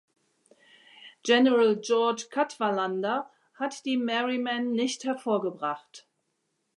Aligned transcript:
General 1.21 1.75
George 1.75 2.25
Cadwalader 2.31 3.29
hat 3.59 3.85
die 3.85 3.97
Merryman 3.97 4.71
nicht 4.71 5.03
hervorgebracht. 5.03 6.07